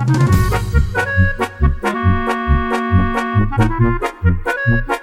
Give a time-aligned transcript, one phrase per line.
[0.00, 0.48] Thank
[4.88, 4.97] you.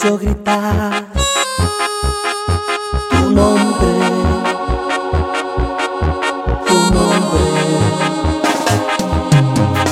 [0.00, 1.04] Silencio gritar
[3.10, 3.92] tu nombre,
[6.66, 7.44] tu nombre.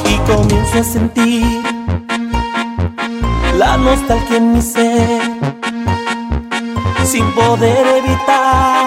[0.05, 1.63] Y comienzo a sentir
[3.59, 5.23] la nostalgia en mi ser
[7.05, 8.78] sin poder evitar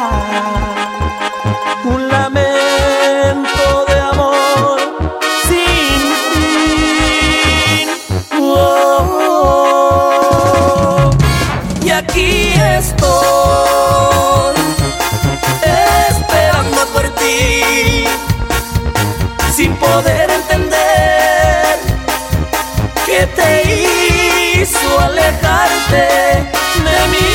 [25.91, 27.27] de mí.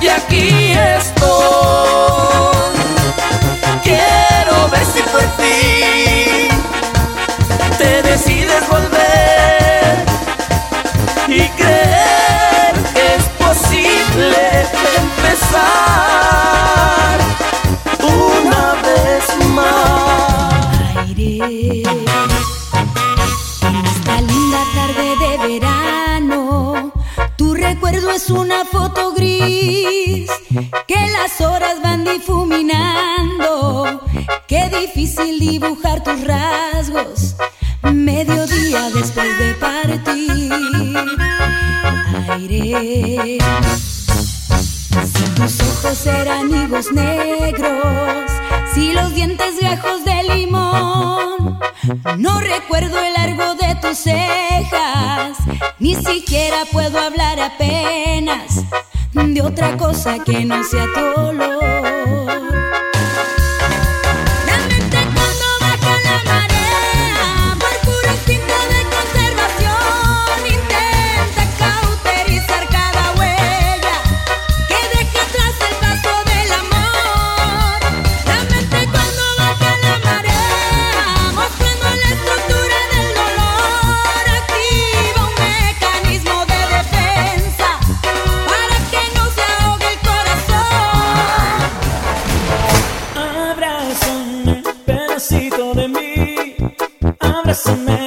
[0.00, 1.23] Y aquí estoy.
[35.50, 37.36] Dibujar tus rasgos.
[37.82, 40.52] Mediodía después de partir.
[42.30, 43.38] Aire.
[45.12, 48.32] Si tus ojos eran higos negros,
[48.72, 51.58] si los dientes gajos de limón,
[52.16, 55.36] no recuerdo el largo de tus cejas,
[55.78, 58.64] ni siquiera puedo hablar apenas
[59.12, 61.93] de otra cosa que no sea tu.
[95.14, 96.56] Pedacito de mí.
[97.20, 98.03] Abrázame,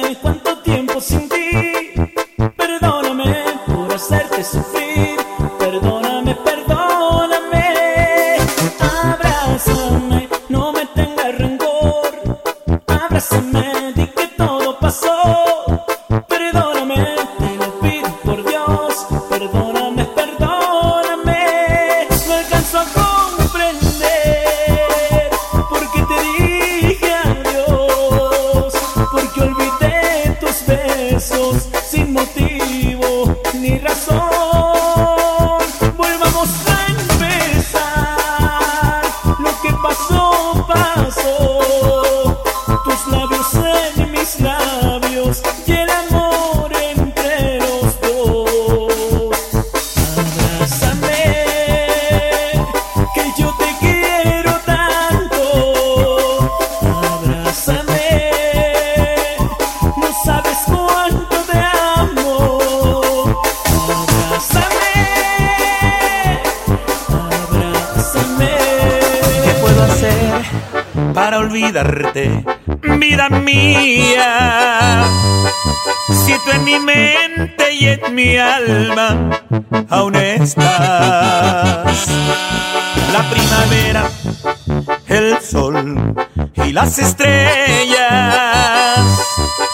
[71.68, 72.44] olvidarte,
[72.98, 75.04] vida mía.
[76.08, 79.30] Si tú en mi mente y en mi alma
[79.90, 82.08] aún estás.
[83.12, 84.10] La primavera,
[85.08, 86.14] el sol
[86.54, 87.98] y las estrellas,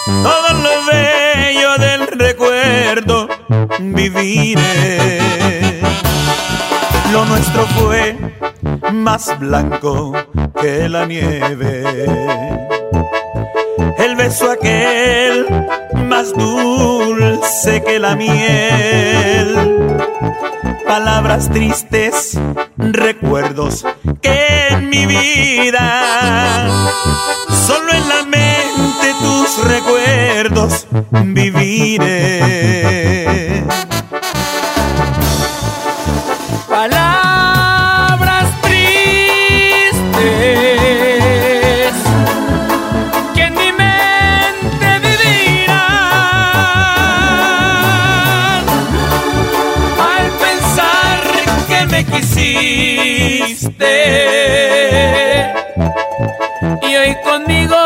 [0.06, 3.28] todo lo bello del recuerdo
[3.78, 5.20] viviré.
[7.12, 8.16] Lo nuestro fue
[8.92, 10.12] más blanco
[10.60, 11.84] que la nieve.
[13.98, 15.46] El beso aquel
[16.06, 19.88] más dulce que la miel.
[20.86, 22.38] Palabras tristes,
[22.76, 23.84] recuerdos
[24.20, 26.68] que en mi vida,
[27.66, 32.64] solo en la mente tus recuerdos viviré.
[52.54, 53.94] Quisiste
[56.82, 57.83] y hoy conmigo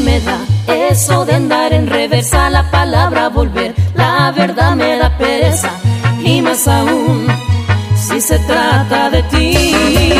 [0.00, 3.74] me da eso de andar en reversa la palabra volver.
[3.94, 5.70] La verdad me da pereza
[6.22, 7.26] y más aún
[7.96, 10.17] si se trata de ti.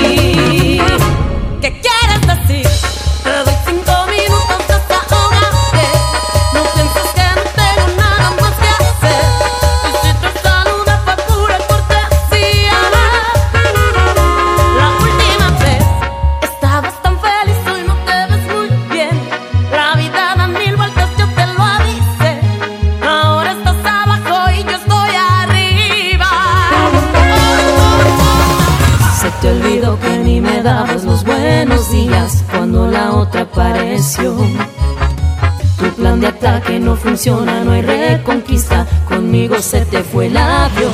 [39.29, 40.91] Conmigo se te fue el avión.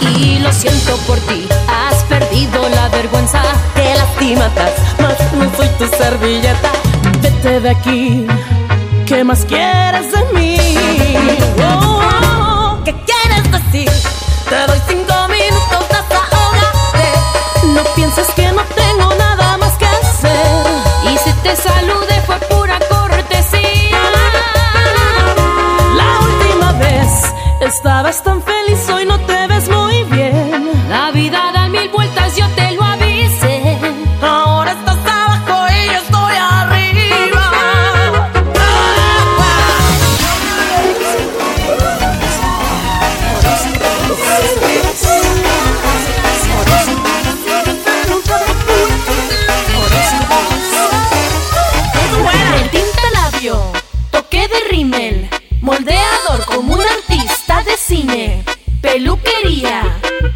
[0.00, 3.42] Y lo siento por ti, has perdido la vergüenza.
[3.74, 6.70] Te lastimatas, mas no soy tu servilleta.
[7.20, 8.26] Vete de aquí,
[9.06, 10.56] ¿qué más quieres de mí?
[11.68, 11.93] Oh,
[27.84, 29.33] estabas tan feliz, hoy no te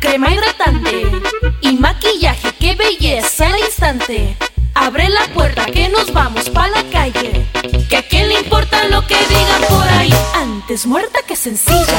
[0.08, 1.06] crema hidratante
[1.60, 4.36] y maquillaje, qué belleza al instante.
[4.74, 7.46] Abre la puerta que nos vamos pa' la calle,
[7.90, 10.14] que a quién le importa lo que digan por ahí.
[10.34, 11.98] Antes muerta que sencilla,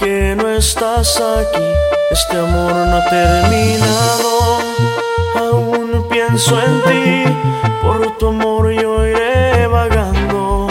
[0.00, 1.62] que no estás aquí,
[2.10, 4.60] este amor no ha terminado.
[5.36, 7.24] Aún pienso en ti,
[7.82, 10.68] por tu amor yo iré vagando.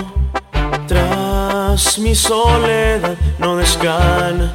[0.88, 4.50] Tras mi soledad no descansaré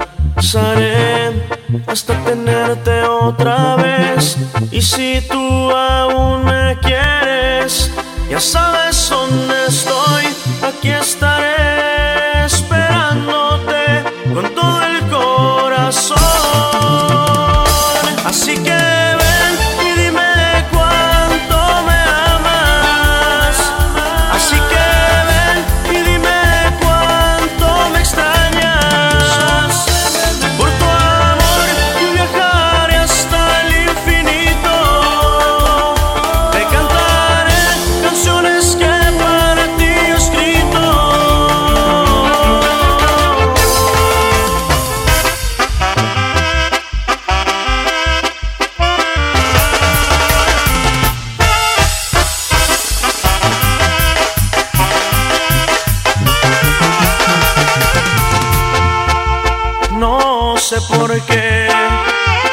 [1.87, 4.37] hasta tenerte otra vez.
[4.73, 7.93] Y si tú aún me quieres,
[8.29, 10.25] ya sabes dónde estoy,
[10.69, 11.34] aquí estaré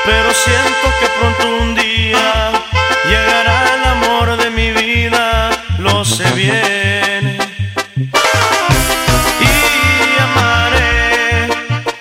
[0.05, 2.51] pero siento que pronto un día
[3.07, 7.37] llegará el amor de mi vida, lo sé bien.
[9.39, 11.49] Y amaré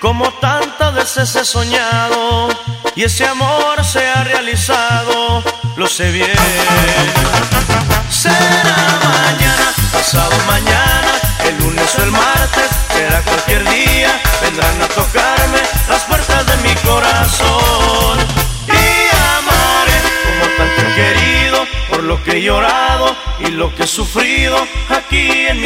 [0.01, 2.49] como tantas veces he soñado,
[2.95, 5.43] y ese amor se ha realizado,
[5.77, 6.37] lo sé bien.
[8.11, 11.13] Será mañana, pasado mañana,
[11.45, 13.50] el lunes o el martes, será cualquier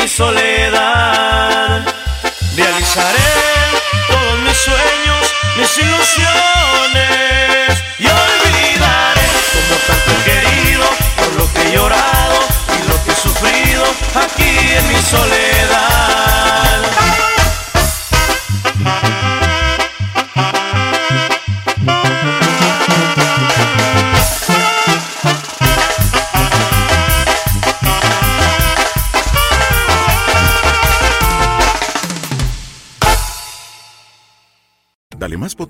[0.04, 1.82] mi soledad.
[2.54, 3.30] Realizaré
[4.06, 7.02] todos mis sueños, mis ilusiones
[7.98, 10.84] y olvidaré como tanto he querido,
[11.16, 12.38] por lo que he llorado
[12.76, 13.84] y lo que he sufrido